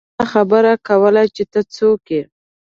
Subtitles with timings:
[0.03, 2.21] ما دا خبره کوله چې ته څوک يې۔